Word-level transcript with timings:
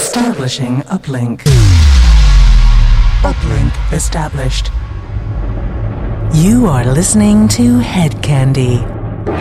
Establishing 0.00 0.76
uplink. 0.96 1.42
Uplink 3.20 3.92
established. 3.92 4.70
You 6.32 6.66
are 6.68 6.86
listening 6.86 7.48
to 7.48 7.80
Hedkandi. 7.80 8.80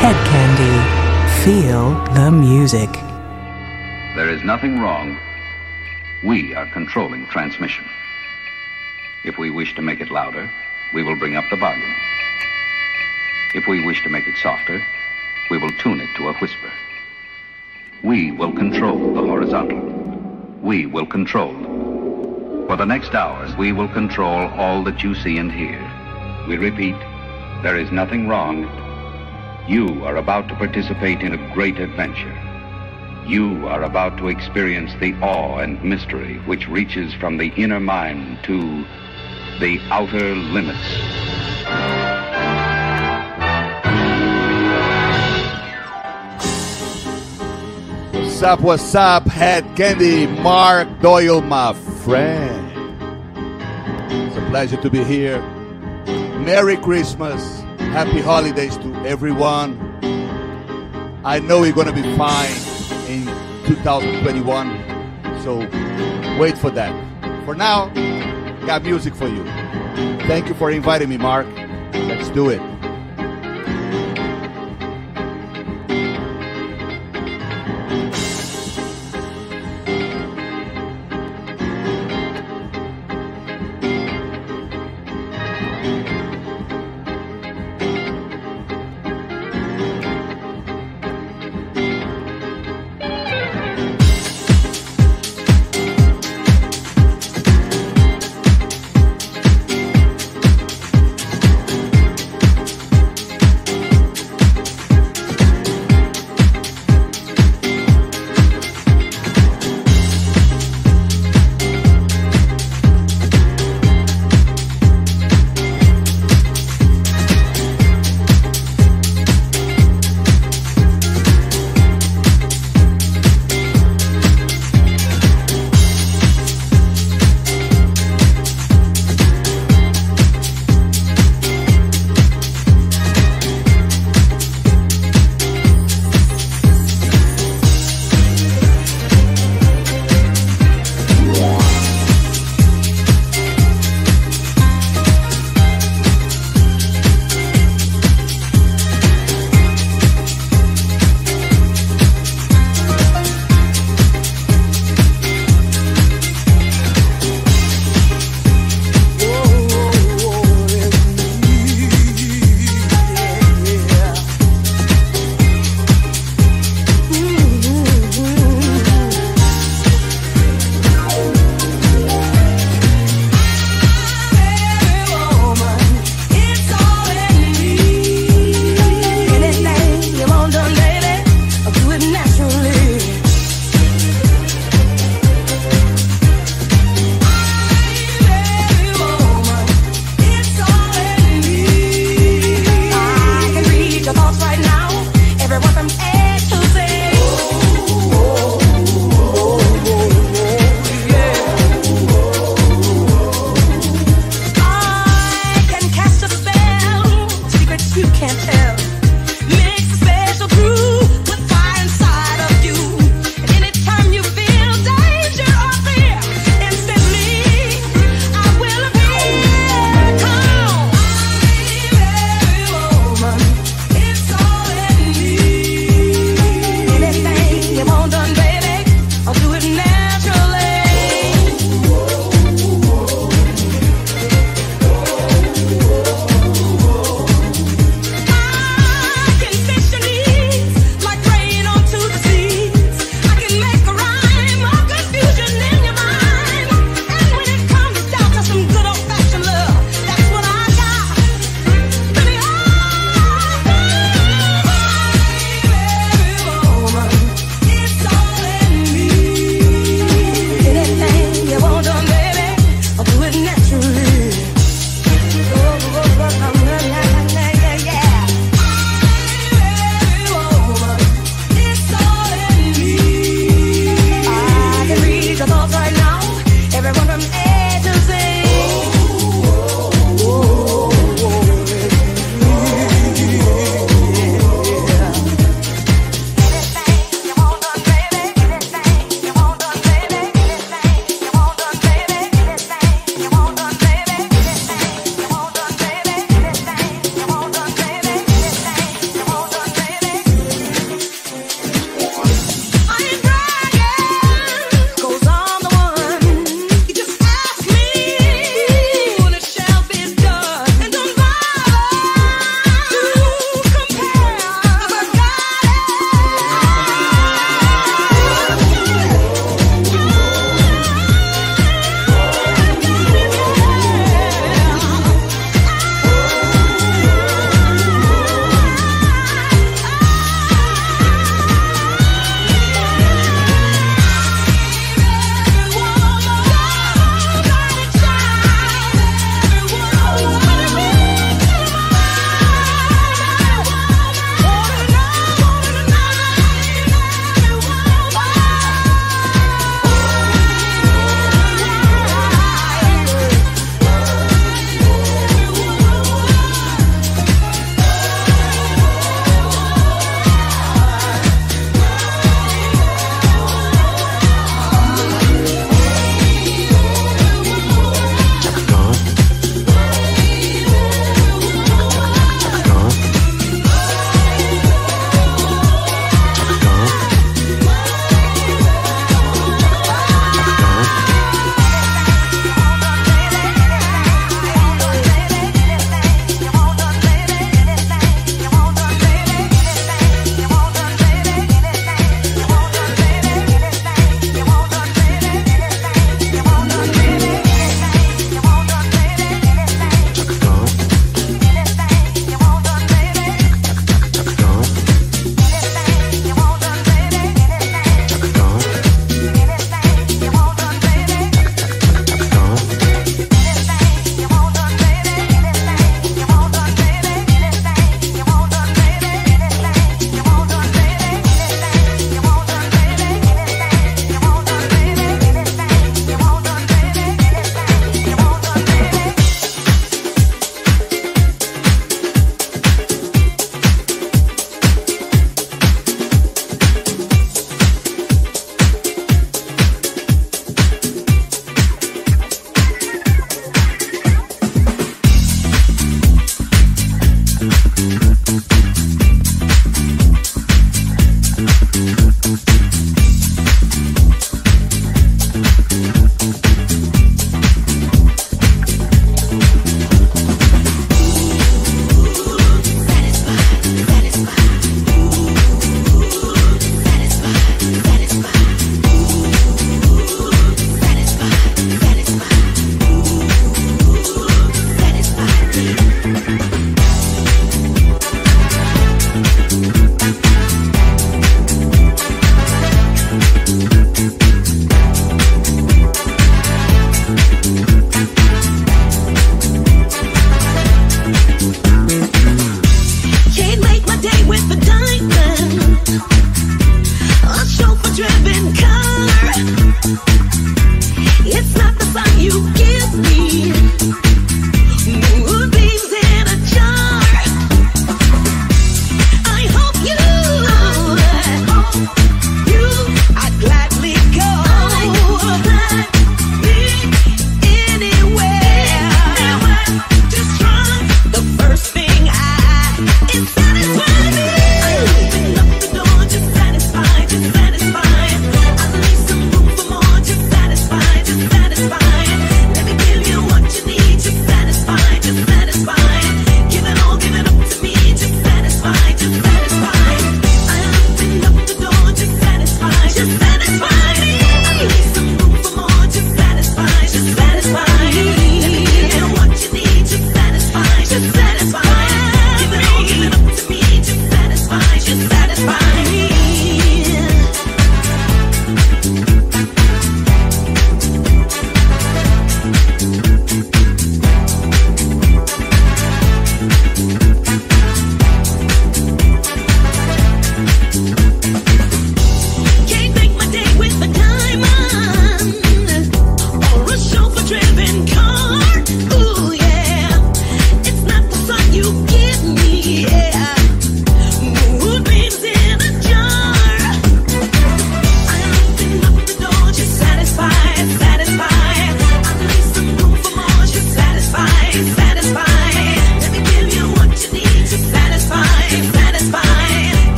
Head 0.00 0.16
Candy. 0.32 0.76
Feel 1.44 1.90
the 2.14 2.30
music. 2.30 2.90
There 4.16 4.30
is 4.30 4.42
nothing 4.44 4.80
wrong. 4.80 5.18
We 6.24 6.54
are 6.54 6.66
controlling 6.72 7.26
transmission. 7.26 7.84
If 9.26 9.36
we 9.36 9.50
wish 9.50 9.74
to 9.74 9.82
make 9.82 10.00
it 10.00 10.10
louder, 10.10 10.50
we 10.94 11.02
will 11.02 11.18
bring 11.18 11.36
up 11.36 11.44
the 11.50 11.58
volume. 11.58 11.94
If 13.54 13.66
we 13.66 13.84
wish 13.84 14.02
to 14.04 14.08
make 14.08 14.26
it 14.26 14.38
softer, 14.38 14.82
we 15.50 15.58
will 15.58 15.72
tune 15.82 16.00
it 16.00 16.08
to 16.16 16.30
a 16.30 16.32
whisper. 16.40 16.72
We 18.02 18.32
will 18.32 18.54
control 18.54 19.12
the 19.12 19.20
horizontal. 19.20 19.95
We 20.66 20.84
will 20.84 21.06
control. 21.06 21.54
For 22.66 22.76
the 22.76 22.84
next 22.84 23.14
hours, 23.14 23.56
we 23.56 23.70
will 23.70 23.86
control 23.86 24.48
all 24.54 24.82
that 24.82 25.00
you 25.00 25.14
see 25.14 25.38
and 25.38 25.52
hear. 25.52 25.78
We 26.48 26.58
repeat, 26.58 26.96
there 27.62 27.76
is 27.76 27.92
nothing 27.92 28.26
wrong. 28.26 28.64
You 29.68 30.04
are 30.04 30.16
about 30.16 30.48
to 30.48 30.56
participate 30.56 31.20
in 31.20 31.34
a 31.34 31.54
great 31.54 31.78
adventure. 31.78 32.36
You 33.28 33.68
are 33.68 33.84
about 33.84 34.18
to 34.18 34.26
experience 34.26 34.90
the 34.98 35.14
awe 35.22 35.58
and 35.58 35.80
mystery 35.84 36.38
which 36.46 36.66
reaches 36.66 37.14
from 37.14 37.36
the 37.36 37.52
inner 37.56 37.78
mind 37.78 38.42
to 38.42 38.84
the 39.60 39.78
outer 39.92 40.34
limits. 40.34 42.15
What's 48.36 48.44
up, 48.44 48.60
what's 48.60 48.94
up, 48.94 49.26
Head 49.26 49.64
Candy, 49.78 50.26
Mark 50.26 51.00
Doyle, 51.00 51.40
my 51.40 51.72
friend. 51.72 52.70
It's 54.12 54.36
a 54.36 54.40
pleasure 54.50 54.76
to 54.76 54.90
be 54.90 55.02
here. 55.02 55.40
Merry 56.44 56.76
Christmas, 56.76 57.62
Happy 57.78 58.20
Holidays 58.20 58.76
to 58.76 58.94
everyone. 59.06 59.78
I 61.24 61.40
know 61.40 61.62
we're 61.62 61.72
gonna 61.72 61.94
be 61.94 62.02
fine 62.18 62.52
in 63.08 63.24
2021, 63.64 65.40
so 65.42 65.56
wait 66.38 66.58
for 66.58 66.68
that. 66.72 66.92
For 67.46 67.54
now, 67.54 67.88
got 68.66 68.82
music 68.82 69.14
for 69.14 69.28
you. 69.28 69.44
Thank 70.28 70.48
you 70.48 70.54
for 70.56 70.70
inviting 70.70 71.08
me, 71.08 71.16
Mark. 71.16 71.46
Let's 71.94 72.28
do 72.28 72.50
it. 72.50 72.75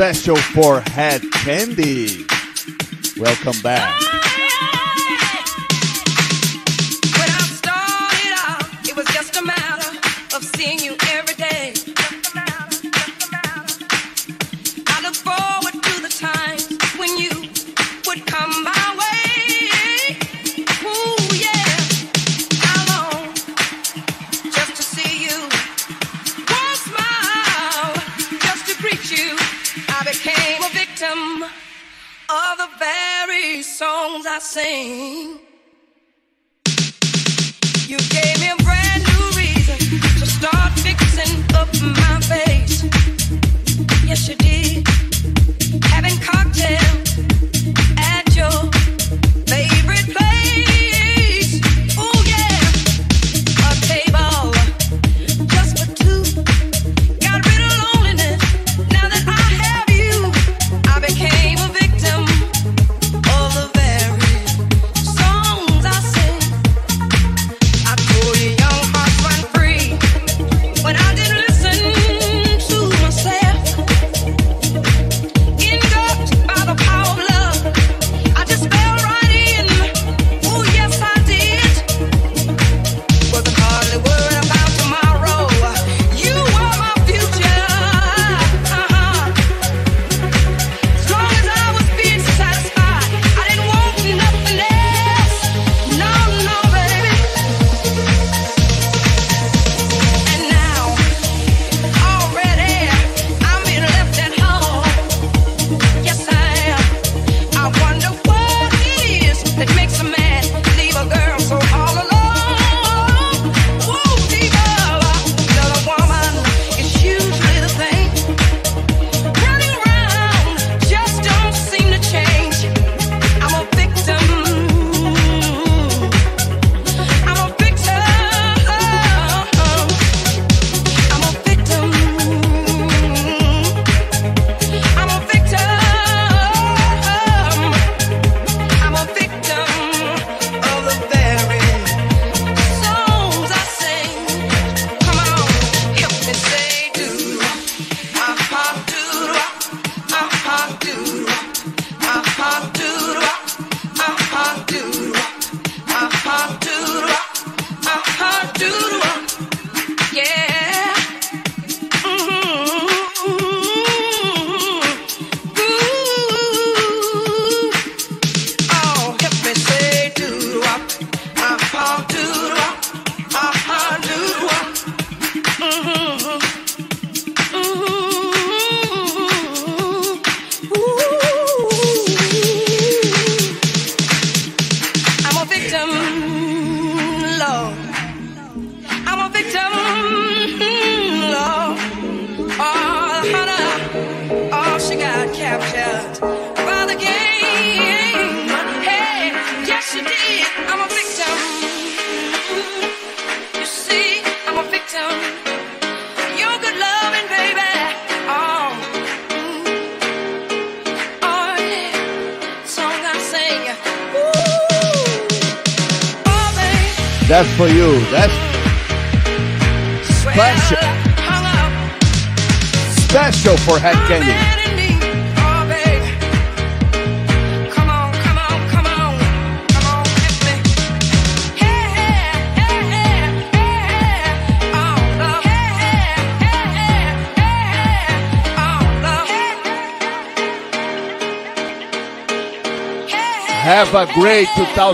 Special 0.00 0.36
for 0.36 0.80
Head 0.80 1.20
Candy. 1.30 2.24
Welcome 3.18 3.60
back. 3.62 4.09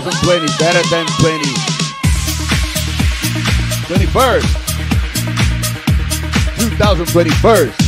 2020, 0.01 0.45
better 0.59 0.87
than 0.89 1.07
20. 1.17 1.43
21st. 3.87 4.43
2021st. 6.77 7.86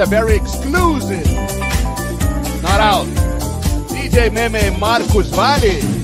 A 0.00 0.06
very 0.06 0.34
exclusive. 0.34 1.26
Not 2.62 2.80
out. 2.80 3.06
DJ 3.88 4.32
Meme 4.32 4.80
Marcos 4.80 5.28
Valle. 5.28 5.99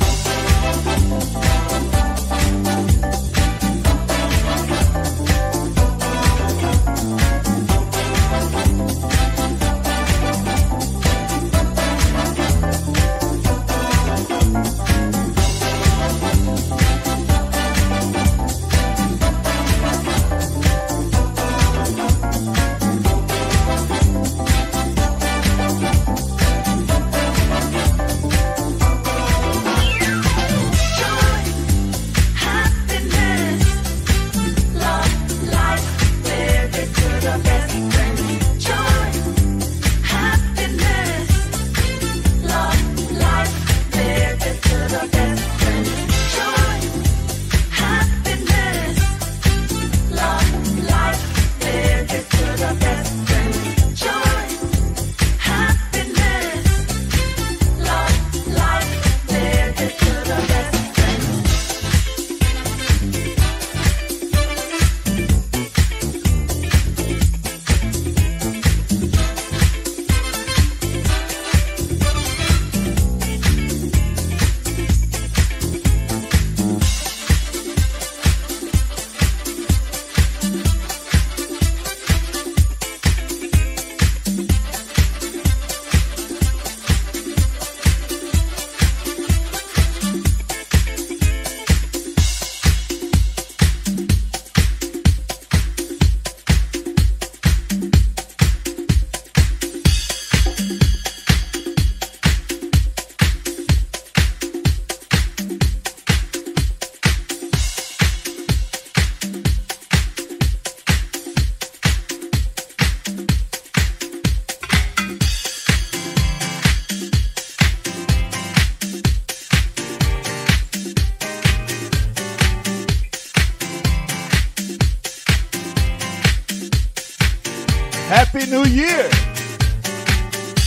New 128.49 128.65
Year. 128.65 129.11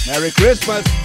Merry 0.08 0.32
Christmas. 0.32 0.99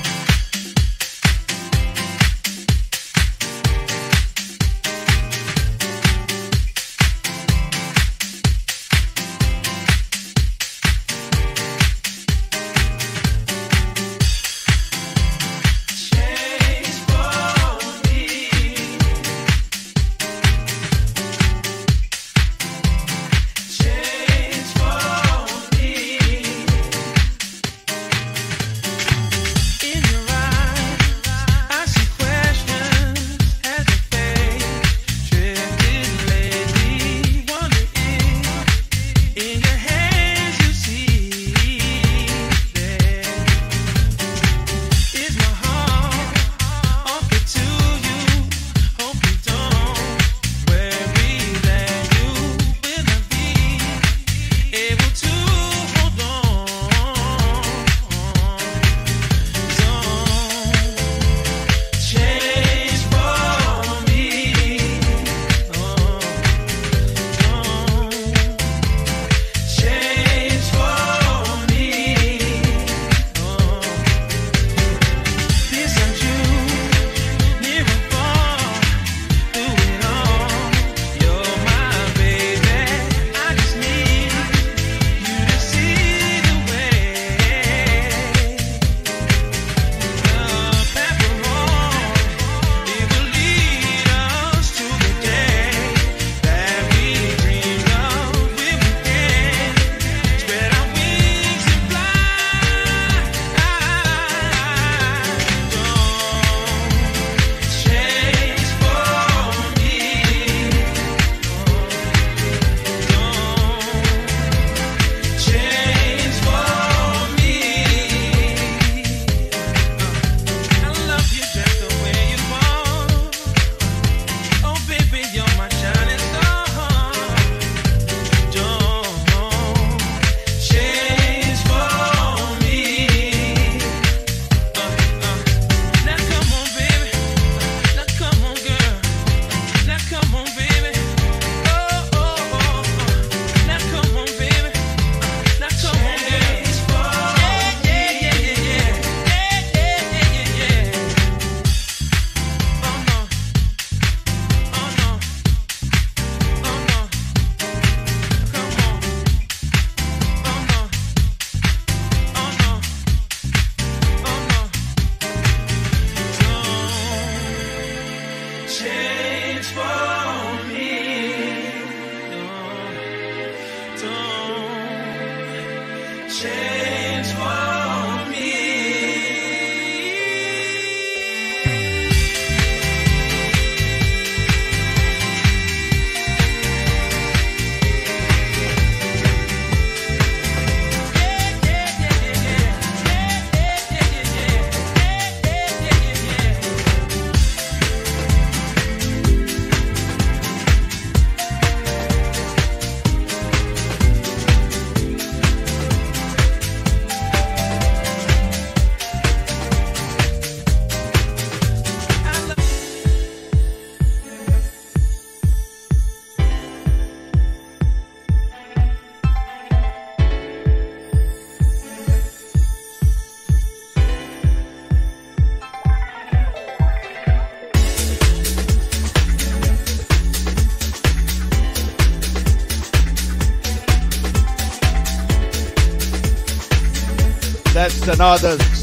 That's 238.25 238.74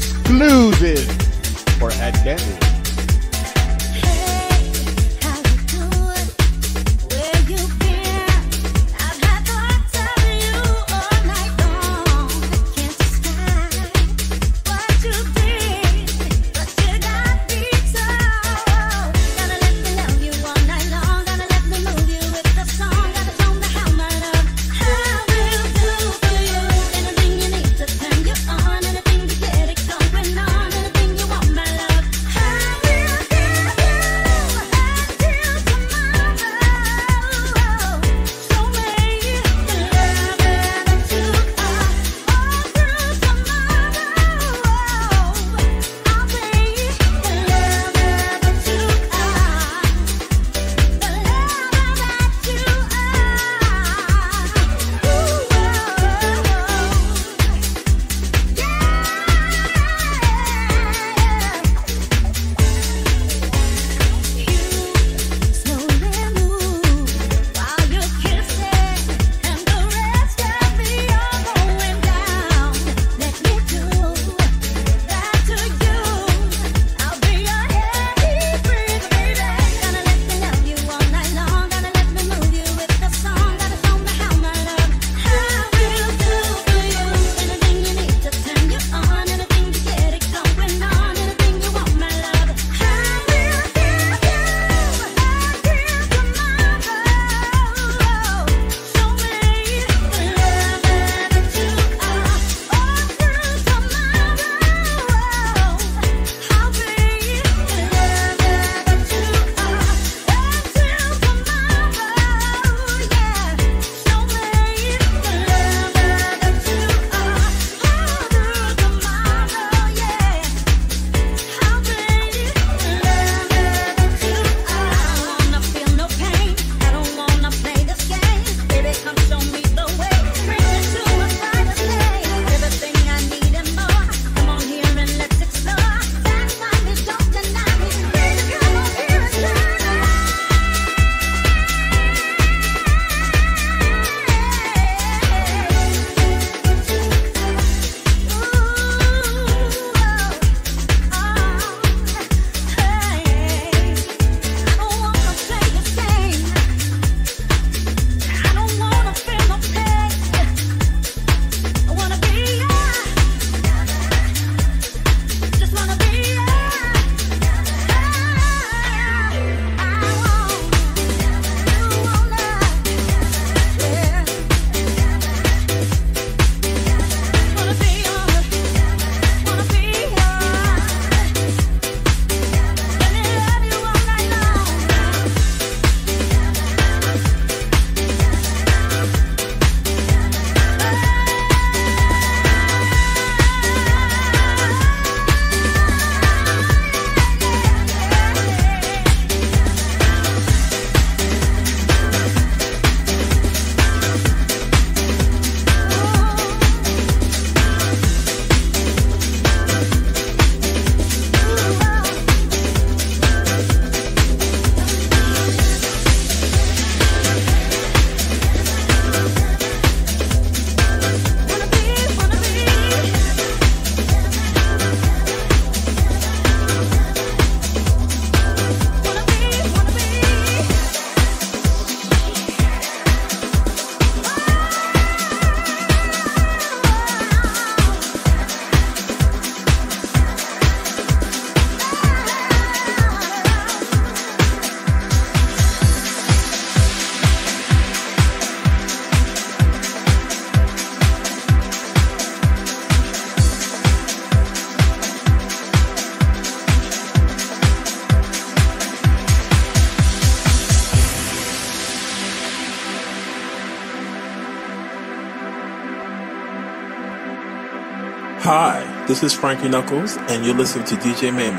This 269.12 269.22
is 269.24 269.34
Frankie 269.34 269.68
Knuckles, 269.68 270.16
and 270.16 270.42
you're 270.42 270.54
listening 270.54 270.86
to 270.86 270.94
DJ 270.94 271.34
May. 271.34 271.52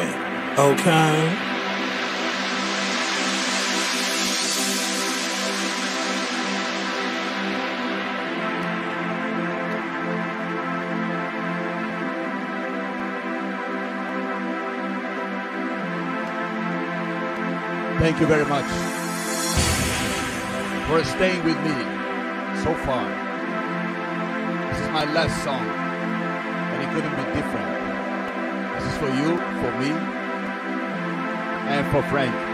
Okay. 0.57 1.37
Thank 17.99 18.19
you 18.19 18.25
very 18.25 18.45
much 18.45 18.65
for 20.87 21.03
staying 21.03 21.43
with 21.43 21.57
me 21.57 22.63
so 22.63 22.73
far. 22.83 23.07
This 24.71 24.81
is 24.81 24.89
my 24.89 25.05
last 25.13 25.43
song 25.43 25.82
couldn't 26.93 27.15
be 27.15 27.23
different. 27.33 27.69
This 28.75 28.85
is 28.85 28.97
for 28.99 29.09
you, 29.09 29.37
for 29.61 29.71
me, 29.79 29.89
and 31.73 31.91
for 31.91 32.03
Frank. 32.03 32.52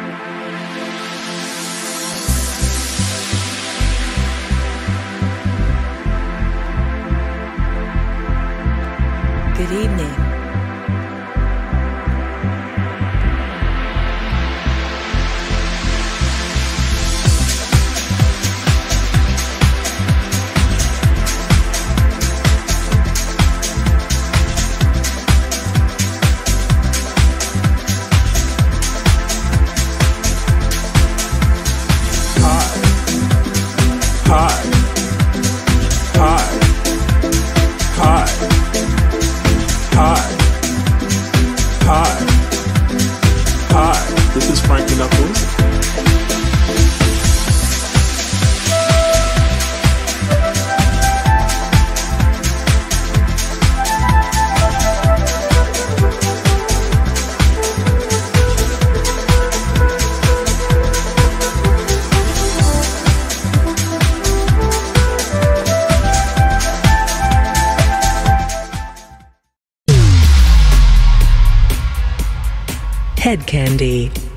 Hedkandi. 73.19 74.28